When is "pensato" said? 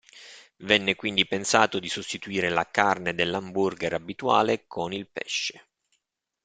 1.27-1.77